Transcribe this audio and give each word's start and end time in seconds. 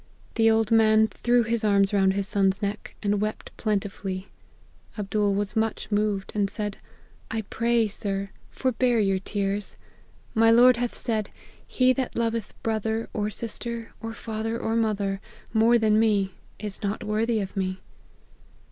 The 0.33 0.49
old 0.49 0.71
man 0.71 1.05
threw 1.05 1.43
his 1.43 1.63
arms 1.63 1.93
round 1.93 2.13
his 2.13 2.27
son's 2.27 2.59
neck, 2.59 2.95
and 3.03 3.21
wept 3.21 3.55
plentifully. 3.55 4.29
Abdool 4.97 5.35
was 5.35 5.55
much 5.55 5.91
moved, 5.91 6.31
and 6.33 6.49
said, 6.49 6.79
* 7.05 7.15
I 7.29 7.43
pray, 7.43 7.87
sir, 7.87 8.31
forbear 8.49 8.97
your 8.99 9.19
tears. 9.19 9.77
My 10.33 10.49
Lord 10.49 10.77
hath 10.77 10.97
said, 10.97 11.29
He 11.67 11.93
that 11.93 12.17
loveth 12.17 12.55
brother, 12.63 13.09
or 13.13 13.29
sister, 13.29 13.93
or 14.01 14.15
father, 14.15 14.57
or 14.59 14.75
mother, 14.75 15.21
more 15.53 15.77
than 15.77 15.99
me, 15.99 16.33
is 16.57 16.81
not 16.81 17.03
worthy 17.03 17.39
of 17.39 17.55
me.' 17.55 17.79